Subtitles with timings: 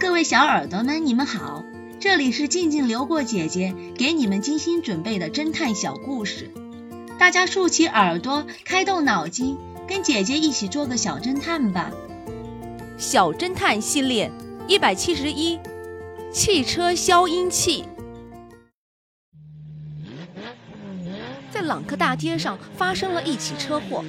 [0.00, 1.64] 各位小耳朵们，你们好，
[2.00, 6.50] 这里是静静流过姐姐给你们精心准备的侦探小故事，
[7.18, 11.92] 大家竖起耳朵，开动脑筋，跟姐姐一起做个小侦探吧。
[12.98, 14.30] 小侦探系列
[14.66, 15.58] 一百七十一，
[16.32, 17.84] 汽车消音器。
[21.52, 24.04] 在朗克大街上发生了一起车祸，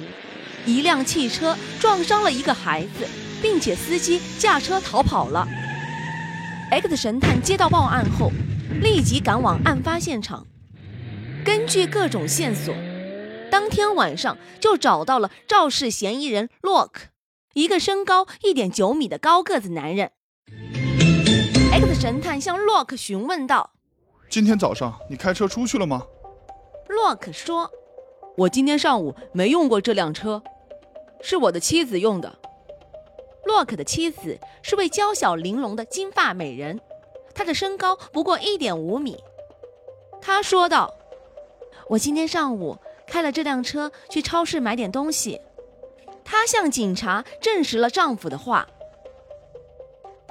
[0.66, 3.06] 一辆汽车撞伤了一个孩子，
[3.40, 5.46] 并且司机驾车逃跑了。
[6.68, 8.32] X 神探接到报案后，
[8.82, 10.44] 立即赶往案发现场。
[11.44, 12.74] 根据各种线索，
[13.48, 16.90] 当天晚上就找到了肇事嫌疑人 Lock，
[17.54, 20.10] 一个身高一点九米的高个子男人。
[21.70, 23.70] X 神探向 Lock 询问道
[24.28, 26.02] ：“今天早上你开车出去了吗？”
[26.90, 27.70] Lock 说
[28.38, 30.42] ：“我今天上午没用过这辆车，
[31.22, 32.40] 是我的妻子用的。
[33.46, 36.80] ”Lock 的妻子是位娇小玲珑的金发美人，
[37.34, 39.16] 她的身高不过一点五米。
[40.20, 40.92] 她说道
[41.88, 45.40] ：“我今天上午开了这辆车去超市买点东西。”
[46.24, 48.66] 她向警察证实了丈夫的话。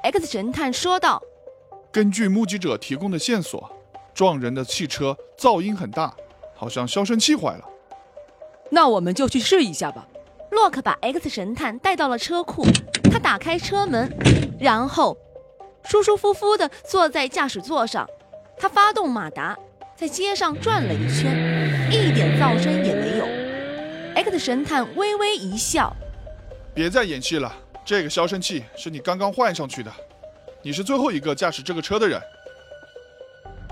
[0.03, 1.23] X 神探说道
[1.91, 3.71] ：“根据目击者提供的线索，
[4.13, 6.13] 撞人的汽车噪音很大。”
[6.57, 7.69] 好像消声器坏了，
[8.71, 10.07] 那我们就去试一下吧。
[10.55, 12.65] 洛克把 X 神探带到了车库，
[13.11, 14.09] 他打开车门，
[14.57, 15.17] 然后
[15.83, 18.07] 舒舒服服地坐在驾驶座上。
[18.57, 19.53] 他发动马达，
[19.97, 23.25] 在街上转了一圈，一点噪声也没有。
[24.15, 25.93] X 神探微微一笑
[26.73, 29.91] ：“别再演戏了，这个消声器是你刚刚换上去的，
[30.61, 32.19] 你是最后一个驾驶这个车的人。”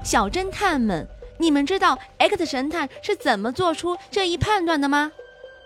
[0.04, 1.08] 小侦探们。
[1.40, 5.12] 你们知道 X 神探是怎么做出这一判断的吗？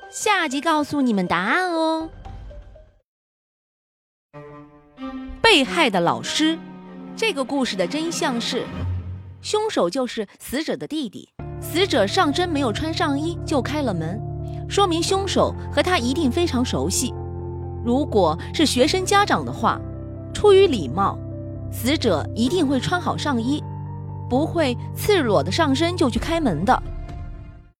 [0.09, 2.09] 下集告诉你们答案哦。
[5.41, 6.57] 被害的老师，
[7.15, 8.65] 这个故事的真相是，
[9.41, 11.27] 凶手就是死者的弟弟。
[11.59, 14.21] 死者上身没有穿上衣就开了门，
[14.69, 17.13] 说明凶手和他一定非常熟悉。
[17.83, 19.79] 如果是学生家长的话，
[20.33, 21.19] 出于礼貌，
[21.69, 23.61] 死者一定会穿好上衣。
[24.29, 26.83] 不会赤裸的上身就去开门的。